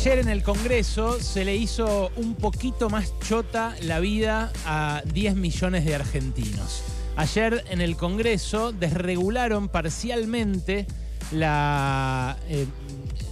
[0.00, 5.34] Ayer en el Congreso se le hizo un poquito más chota la vida a 10
[5.34, 6.84] millones de argentinos.
[7.16, 10.86] Ayer en el Congreso desregularon parcialmente
[11.32, 12.66] la, eh,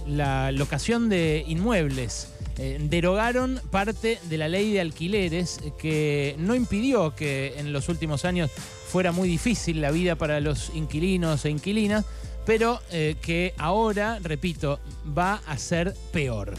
[0.07, 2.33] la locación de inmuebles.
[2.57, 8.25] Eh, derogaron parte de la ley de alquileres que no impidió que en los últimos
[8.25, 12.03] años fuera muy difícil la vida para los inquilinos e inquilinas,
[12.47, 14.79] pero eh, que ahora, repito,
[15.15, 16.55] va a ser peor.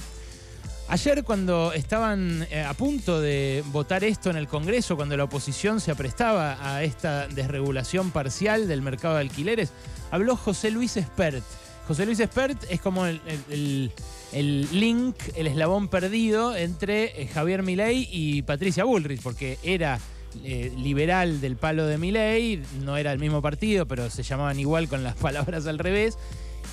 [0.91, 5.80] Ayer cuando estaban eh, a punto de votar esto en el Congreso, cuando la oposición
[5.80, 9.70] se aprestaba a esta desregulación parcial del mercado de alquileres,
[10.10, 11.43] habló José Luis Espert.
[11.87, 13.20] José Luis Espert es como el,
[13.51, 13.91] el-
[14.32, 19.98] el link, el eslabón perdido entre eh, Javier Milei y Patricia Bullrich, porque era
[20.45, 24.88] eh, liberal del palo de Milei, no era el mismo partido, pero se llamaban igual
[24.88, 26.18] con las palabras al revés,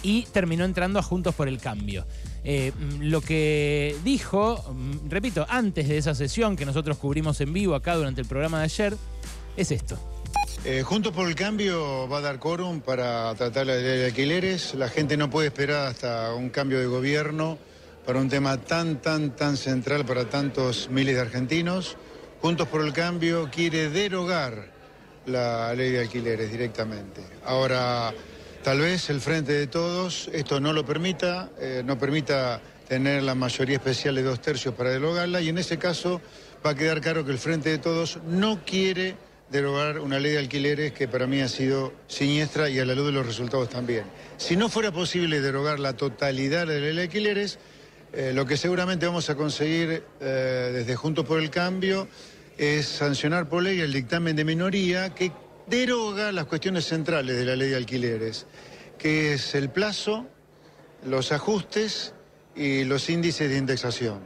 [0.04, 2.06] y terminó entrando a Juntos por el Cambio.
[2.44, 7.52] Eh, mm, lo que dijo, mm, repito, antes de esa sesión que nosotros cubrimos en
[7.54, 8.98] vivo acá durante el programa de ayer,
[9.58, 9.98] es esto.
[10.64, 14.74] Eh, Juntos por el Cambio va a dar quórum para tratar la ley de alquileres.
[14.76, 17.58] La gente no puede esperar hasta un cambio de gobierno
[18.06, 21.98] para un tema tan, tan, tan central para tantos miles de argentinos.
[22.46, 24.68] Juntos por el Cambio quiere derogar
[25.26, 27.24] la ley de alquileres directamente.
[27.44, 28.14] Ahora,
[28.64, 33.34] tal vez el Frente de Todos esto no lo permita, eh, no permita tener la
[33.34, 36.22] mayoría especial de dos tercios para derogarla y en ese caso
[36.64, 39.16] va a quedar claro que el Frente de Todos no quiere
[39.50, 43.08] derogar una ley de alquileres que para mí ha sido siniestra y a la luz
[43.08, 44.04] de los resultados también.
[44.38, 47.58] Si no fuera posible derogar la totalidad de la ley de alquileres,
[48.14, 52.08] eh, lo que seguramente vamos a conseguir eh, desde Juntos por el Cambio
[52.58, 55.32] es sancionar por ley el dictamen de minoría que
[55.68, 58.46] deroga las cuestiones centrales de la ley de alquileres,
[58.98, 60.26] que es el plazo,
[61.06, 62.14] los ajustes
[62.56, 64.20] y los índices de indexación.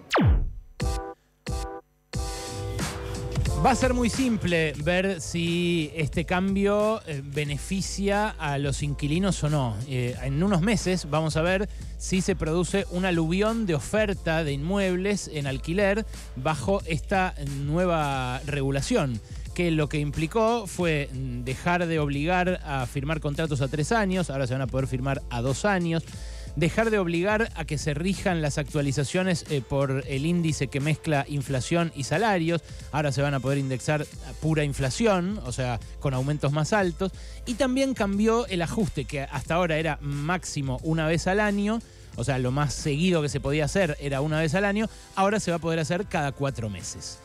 [3.66, 9.50] Va a ser muy simple ver si este cambio eh, beneficia a los inquilinos o
[9.50, 9.76] no.
[9.86, 11.68] Eh, en unos meses vamos a ver
[12.00, 16.06] si se produce un aluvión de oferta de inmuebles en alquiler
[16.36, 19.22] bajo esta nueva regulación
[19.54, 21.10] que lo que implicó fue
[21.44, 25.22] dejar de obligar a firmar contratos a tres años, ahora se van a poder firmar
[25.30, 26.06] a dos años,
[26.56, 31.26] dejar de obligar a que se rijan las actualizaciones eh, por el índice que mezcla
[31.28, 32.62] inflación y salarios.
[32.92, 34.06] Ahora se van a poder indexar
[34.42, 37.12] pura inflación, o sea, con aumentos más altos.
[37.46, 41.80] Y también cambió el ajuste, que hasta ahora era máximo una vez al año.
[42.16, 44.90] O sea, lo más seguido que se podía hacer era una vez al año.
[45.16, 47.20] Ahora se va a poder hacer cada cuatro meses.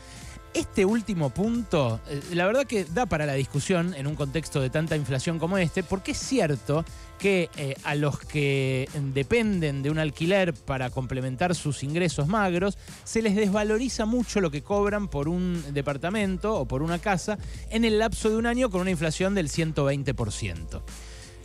[0.55, 4.71] Este último punto, eh, la verdad que da para la discusión en un contexto de
[4.71, 6.85] tanta inflación como este, porque es cierto
[7.19, 13.23] que eh, a los que dependen de un alquiler para complementar sus ingresos magros, se
[13.23, 17.39] les desvaloriza mucho lo que cobran por un departamento o por una casa
[17.71, 20.83] en el lapso de un año con una inflación del 120%.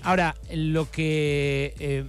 [0.02, 2.06] Ahora, lo que eh,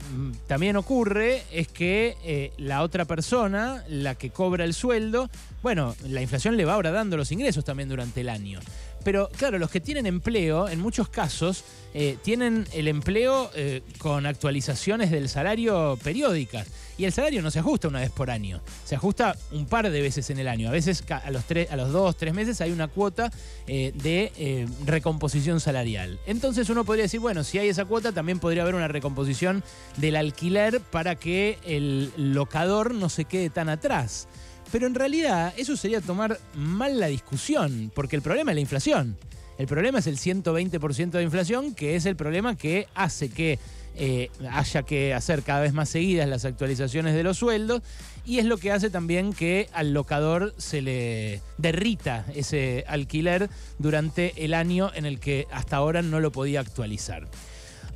[0.47, 5.28] también ocurre es que eh, la otra persona, la que cobra el sueldo,
[5.62, 8.60] bueno, la inflación le va ahora dando los ingresos también durante el año.
[9.05, 14.27] Pero claro, los que tienen empleo, en muchos casos, eh, tienen el empleo eh, con
[14.27, 16.69] actualizaciones del salario periódicas.
[16.99, 20.03] Y el salario no se ajusta una vez por año, se ajusta un par de
[20.03, 20.69] veces en el año.
[20.69, 23.33] A veces a los, tres, a los dos, tres meses hay una cuota
[23.66, 26.21] eh, de recomposición salarial.
[26.27, 29.65] Entonces uno podría decir, bueno, si hay esa cuota, también podría haber una recomposición
[29.97, 34.28] del alquiler para que el locador no se quede tan atrás.
[34.72, 39.16] Pero en realidad eso sería tomar mal la discusión, porque el problema es la inflación.
[39.58, 43.58] El problema es el 120% de inflación, que es el problema que hace que
[43.97, 47.82] eh, haya que hacer cada vez más seguidas las actualizaciones de los sueldos
[48.25, 54.44] y es lo que hace también que al locador se le derrita ese alquiler durante
[54.44, 57.28] el año en el que hasta ahora no lo podía actualizar.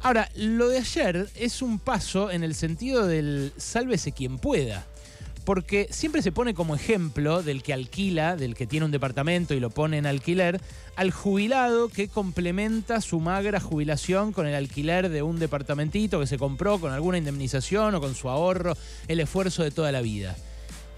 [0.03, 4.85] Ahora, lo de ayer es un paso en el sentido del sálvese quien pueda
[5.45, 9.61] porque siempre se pone como ejemplo del que alquila, del que tiene un departamento y
[9.61, 10.61] lo pone en alquiler,
[10.97, 16.39] al jubilado que complementa su magra jubilación con el alquiler de un departamentito que se
[16.39, 18.77] compró con alguna indemnización o con su ahorro,
[19.09, 20.37] el esfuerzo de toda la vida.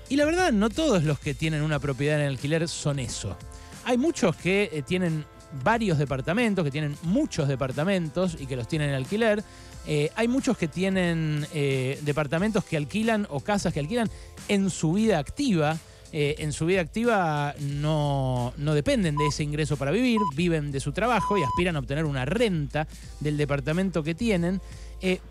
[0.09, 3.37] Y la verdad, no todos los que tienen una propiedad en alquiler son eso.
[3.85, 5.25] Hay muchos que eh, tienen
[5.63, 9.43] varios departamentos, que tienen muchos departamentos y que los tienen en alquiler.
[9.87, 14.11] Eh, hay muchos que tienen eh, departamentos que alquilan o casas que alquilan
[14.49, 15.79] en su vida activa.
[16.13, 20.81] Eh, en su vida activa no, no dependen de ese ingreso para vivir, viven de
[20.81, 22.87] su trabajo y aspiran a obtener una renta
[23.21, 24.61] del departamento que tienen,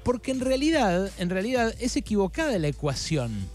[0.04, 3.48] porque en realidad, en realidad es equivocada la ecuación.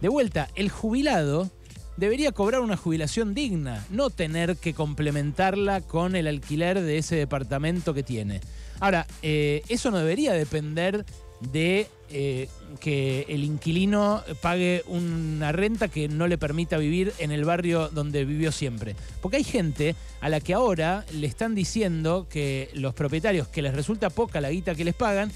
[0.00, 1.50] De vuelta, el jubilado
[1.98, 7.92] debería cobrar una jubilación digna, no tener que complementarla con el alquiler de ese departamento
[7.92, 8.40] que tiene.
[8.78, 11.04] Ahora, eh, eso no debería depender
[11.40, 12.48] de eh,
[12.80, 18.24] que el inquilino pague una renta que no le permita vivir en el barrio donde
[18.24, 18.94] vivió siempre.
[19.20, 23.74] Porque hay gente a la que ahora le están diciendo que los propietarios, que les
[23.74, 25.32] resulta poca la guita que les pagan,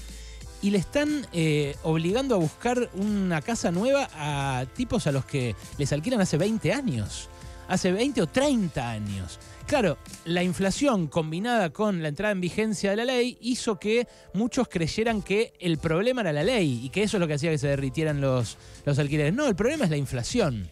[0.63, 5.55] y le están eh, obligando a buscar una casa nueva a tipos a los que
[5.77, 7.29] les alquilan hace 20 años,
[7.67, 9.39] hace 20 o 30 años.
[9.67, 14.69] Claro, la inflación combinada con la entrada en vigencia de la ley hizo que muchos
[14.69, 17.57] creyeran que el problema era la ley y que eso es lo que hacía que
[17.57, 19.33] se derritieran los, los alquileres.
[19.33, 20.69] No, el problema es la inflación.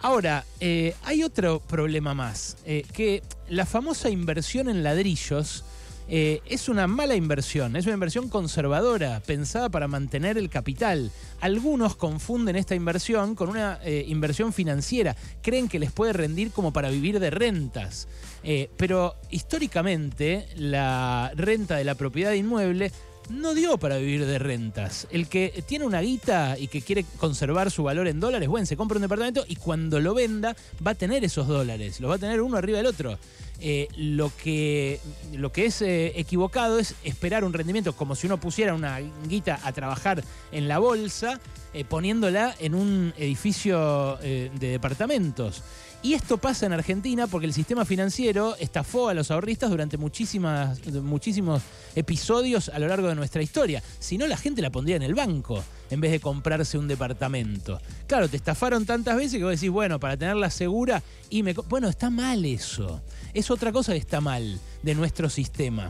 [0.00, 5.64] Ahora, eh, hay otro problema más, eh, que la famosa inversión en ladrillos
[6.08, 11.10] eh, es una mala inversión, es una inversión conservadora, pensada para mantener el capital.
[11.40, 16.72] Algunos confunden esta inversión con una eh, inversión financiera, creen que les puede rendir como
[16.72, 18.08] para vivir de rentas.
[18.44, 22.90] Eh, pero históricamente la renta de la propiedad inmueble
[23.30, 25.06] no dio para vivir de rentas.
[25.10, 28.76] El que tiene una guita y que quiere conservar su valor en dólares, bueno, se
[28.76, 32.18] compra un departamento y cuando lo venda va a tener esos dólares, los va a
[32.18, 33.18] tener uno arriba del otro.
[33.64, 34.98] Eh, lo, que,
[35.34, 38.98] lo que es eh, equivocado es esperar un rendimiento como si uno pusiera una
[39.28, 41.38] guita a trabajar en la bolsa,
[41.72, 45.62] eh, poniéndola en un edificio de departamentos.
[46.04, 50.84] Y esto pasa en Argentina porque el sistema financiero estafó a los ahorristas durante muchísimas,
[50.94, 51.62] muchísimos
[51.94, 53.80] episodios a lo largo de nuestra historia.
[54.00, 57.80] Si no, la gente la pondría en el banco en vez de comprarse un departamento.
[58.08, 61.52] Claro, te estafaron tantas veces que vos decís, bueno, para tenerla segura y me...
[61.52, 63.00] Bueno, está mal eso.
[63.34, 65.88] Es otra cosa que está mal de nuestro sistema.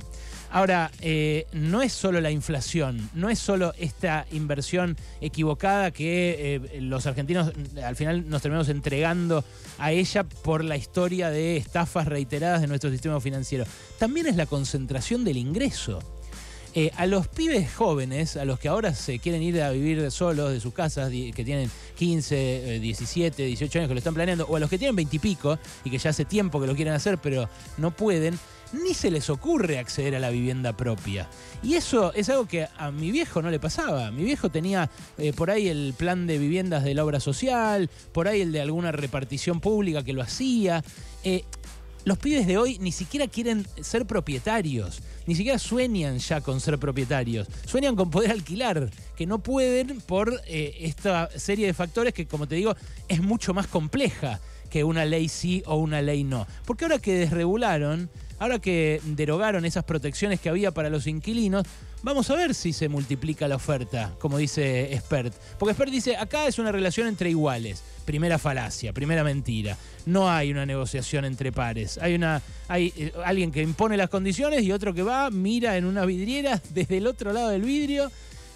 [0.52, 6.80] Ahora, eh, no es solo la inflación, no es solo esta inversión equivocada que eh,
[6.82, 7.52] los argentinos
[7.82, 9.44] al final nos terminamos entregando
[9.78, 13.64] a ella por la historia de estafas reiteradas de nuestro sistema financiero.
[13.98, 16.00] También es la concentración del ingreso.
[16.74, 20.52] Eh, a los pibes jóvenes, a los que ahora se quieren ir a vivir solos
[20.52, 24.60] de sus casas, que tienen 15, 17, 18 años que lo están planeando, o a
[24.60, 27.18] los que tienen 20 y pico y que ya hace tiempo que lo quieren hacer
[27.18, 28.38] pero no pueden,
[28.72, 31.28] ni se les ocurre acceder a la vivienda propia.
[31.62, 34.10] Y eso es algo que a mi viejo no le pasaba.
[34.10, 38.28] Mi viejo tenía eh, por ahí el plan de viviendas de la obra social, por
[38.28, 40.82] ahí el de alguna repartición pública que lo hacía.
[41.24, 41.44] Eh,
[42.04, 46.78] los pibes de hoy ni siquiera quieren ser propietarios, ni siquiera sueñan ya con ser
[46.78, 52.26] propietarios, sueñan con poder alquilar, que no pueden por eh, esta serie de factores que,
[52.26, 52.74] como te digo,
[53.08, 54.40] es mucho más compleja
[54.72, 56.46] que una ley sí o una ley no.
[56.64, 58.08] Porque ahora que desregularon,
[58.38, 61.66] ahora que derogaron esas protecciones que había para los inquilinos,
[62.02, 65.34] vamos a ver si se multiplica la oferta, como dice Expert.
[65.58, 67.82] Porque Expert dice, acá es una relación entre iguales.
[68.06, 69.76] Primera falacia, primera mentira.
[70.06, 71.98] No hay una negociación entre pares.
[71.98, 75.84] Hay, una, hay eh, alguien que impone las condiciones y otro que va, mira en
[75.84, 78.10] una vidriera desde el otro lado del vidrio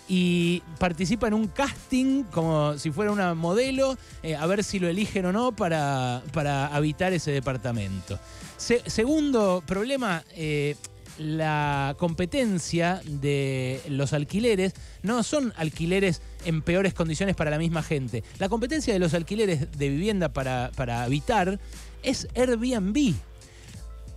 [0.09, 4.89] y participa en un casting como si fuera una modelo, eh, a ver si lo
[4.89, 8.19] eligen o no para, para habitar ese departamento.
[8.57, 10.77] segundo problema, eh,
[11.19, 18.23] la competencia de los alquileres no son alquileres en peores condiciones para la misma gente.
[18.39, 21.59] La competencia de los alquileres de vivienda para, para habitar
[22.03, 23.15] es Airbnb.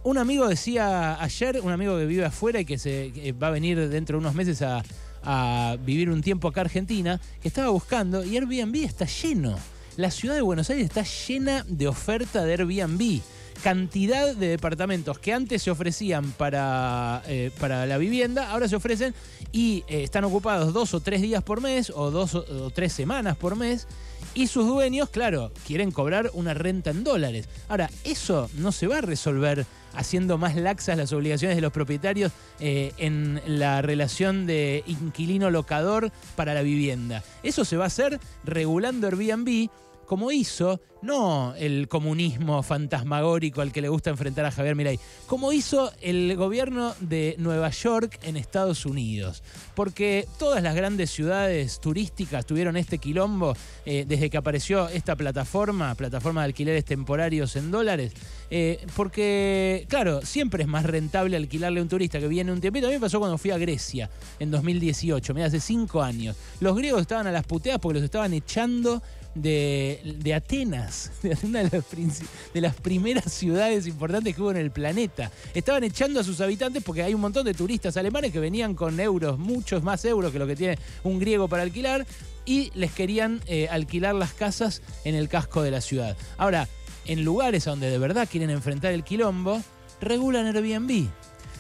[0.03, 3.89] Un amigo decía ayer, un amigo que vive afuera y que se va a venir
[3.89, 4.83] dentro de unos meses a,
[5.23, 9.57] a vivir un tiempo acá Argentina, que estaba buscando y Airbnb está lleno.
[9.97, 13.21] La ciudad de Buenos Aires está llena de oferta de Airbnb
[13.59, 19.13] cantidad de departamentos que antes se ofrecían para, eh, para la vivienda, ahora se ofrecen
[19.51, 23.37] y eh, están ocupados dos o tres días por mes o dos o, tres semanas
[23.37, 23.87] por mes.
[24.33, 27.49] Y sus dueños, claro, quieren cobrar una renta en dólares.
[27.67, 32.31] Ahora, eso no se va a resolver haciendo más laxas las obligaciones de los propietarios
[32.59, 37.23] eh, en la relación de inquilino-locador para la vivienda.
[37.43, 39.69] Eso se va a hacer regulando Airbnb
[40.09, 45.53] como hizo no el comunismo fantasmagórico al que le gusta enfrentar a Javier Milei, como
[45.53, 49.43] hizo el gobierno de Nueva York en Estados Unidos.
[49.75, 55.93] Porque todas las grandes ciudades turísticas tuvieron este quilombo eh, desde que apareció esta plataforma,
[55.93, 58.13] plataforma de alquileres temporarios en dólares.
[58.49, 62.87] Eh, porque, claro, siempre es más rentable alquilarle a un turista que viene un tiempito.
[62.87, 66.35] A mí pasó cuando fui a Grecia en 2018, mira, hace cinco años.
[66.61, 69.03] Los griegos estaban a las puteadas porque los estaban echando
[69.41, 72.19] de, Atenas, de una de las,
[72.53, 75.31] de las, primeras ciudades importantes que hubo en el planeta.
[75.53, 78.99] Estaban echando a sus habitantes porque hay un montón de turistas alemanes que venían con
[78.99, 82.05] euros, muchos más euros que lo que tiene un griego para alquilar,
[82.45, 86.17] y les querían eh, alquilar las casas en el casco de la ciudad.
[86.37, 86.67] Ahora,
[87.05, 89.61] en lugares donde de verdad quieren enfrentar el quilombo,
[90.01, 91.09] regulan Airbnb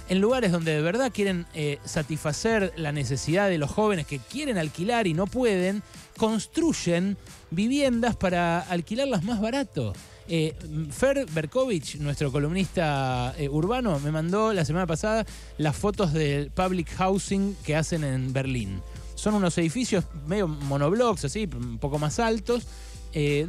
[0.09, 4.57] en lugares donde de verdad quieren eh, satisfacer la necesidad de los jóvenes que quieren
[4.57, 5.83] alquilar y no pueden,
[6.17, 7.15] construyen
[7.51, 9.93] viviendas para alquilarlas más barato.
[10.27, 10.55] Eh,
[10.91, 15.25] Fer Berkovich, nuestro columnista eh, urbano, me mandó la semana pasada
[15.57, 18.81] las fotos del public housing que hacen en Berlín.
[19.13, 22.65] Son unos edificios medio monoblocks, así, un poco más altos,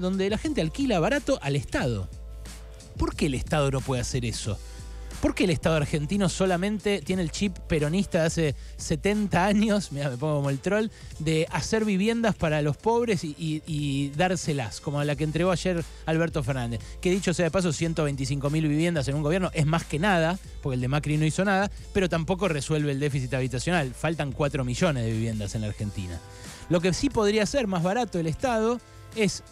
[0.01, 2.09] donde la gente alquila barato al Estado.
[2.97, 4.59] ¿Por qué el Estado no puede hacer eso?
[5.21, 10.03] ¿Por qué el Estado argentino solamente tiene el chip peronista de hace 70 años, me
[10.17, 10.87] pongo como el troll,
[11.19, 16.81] de hacer viviendas para los pobres y, dárselas, como la que entregó ayer Alberto Fernández?
[17.03, 20.39] Que dicho sea de paso, 125 mil viviendas en un gobierno es más que nada,
[20.63, 23.93] porque el de Macri no hizo nada, pero tampoco resuelve el déficit habitacional.
[23.93, 26.19] Faltan 4 millones de viviendas en la Argentina.
[26.71, 28.81] Lo que sí podría ser más barato el Estado
[29.17, 29.43] es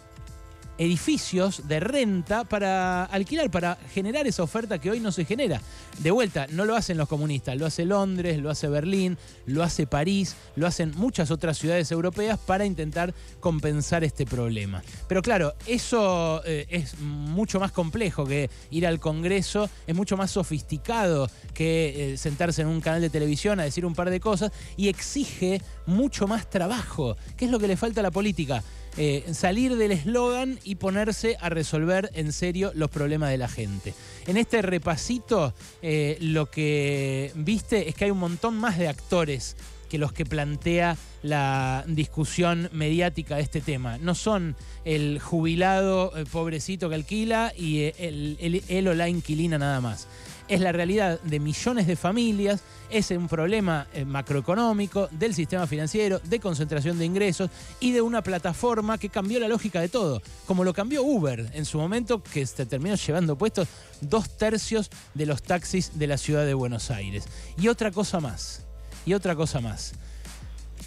[0.79, 5.61] edificios de renta para alquilar, para generar esa oferta que hoy no se genera.
[5.99, 9.85] De vuelta, no lo hacen los comunistas, lo hace Londres, lo hace Berlín, lo hace
[9.85, 14.81] París, lo hacen muchas otras ciudades europeas para intentar compensar este problema.
[15.09, 20.31] Pero claro, eso eh, es mucho más complejo que ir al Congreso, es mucho más
[20.31, 24.53] sofisticado que eh, sentarse en un canal de televisión a decir un par de cosas
[24.77, 28.63] y exige mucho más trabajo, que es lo que le falta a la política.
[28.97, 33.93] Eh, salir del eslogan y ponerse a resolver en serio los problemas de la gente.
[34.27, 39.55] En este repasito, eh, lo que viste es que hay un montón más de actores
[39.89, 43.97] que los que plantea la discusión mediática de este tema.
[43.97, 44.55] No son
[44.85, 50.07] el jubilado eh, pobrecito que alquila y el, o la inquilina nada más
[50.49, 56.19] es la realidad de millones de familias, es un problema eh, macroeconómico, del sistema financiero,
[56.23, 60.63] de concentración de ingresos y de una plataforma que cambió la lógica de todo, como
[60.63, 63.67] lo cambió Uber en su momento, que se terminó llevando puestos
[64.01, 67.25] dos tercios de los taxis de la ciudad de Buenos Aires.
[67.55, 68.65] Y otra cosa más,
[69.05, 69.93] y otra cosa más.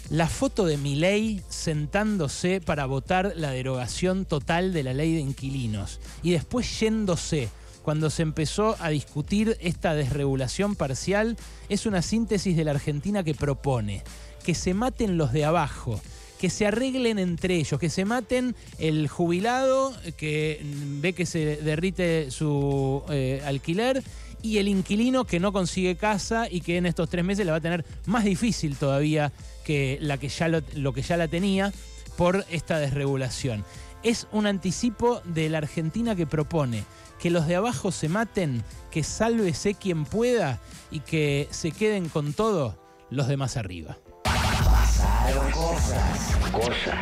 [0.09, 6.01] La foto de Milei sentándose para votar la derogación total de la ley de inquilinos
[6.21, 7.49] y después yéndose
[7.83, 11.37] cuando se empezó a discutir esta desregulación parcial,
[11.69, 14.03] es una síntesis de la Argentina que propone
[14.43, 16.01] que se maten los de abajo,
[16.39, 20.61] que se arreglen entre ellos, que se maten el jubilado que
[21.01, 24.03] ve que se derrite su eh, alquiler
[24.41, 27.59] y el inquilino que no consigue casa y que en estos tres meses la va
[27.59, 29.31] a tener más difícil todavía
[29.63, 31.71] que, la que ya lo que ya la tenía
[32.17, 33.63] por esta desregulación.
[34.03, 36.83] Es un anticipo de la Argentina que propone
[37.23, 40.59] que los de abajo se maten, que sálvese quien pueda
[40.91, 42.77] y que se queden con todo
[43.09, 43.97] los demás arriba.
[44.25, 46.51] Pasaron cosas.
[46.51, 46.95] Cosas.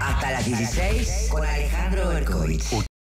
[0.00, 2.86] Hasta las 16 con Alejandro Berkovich.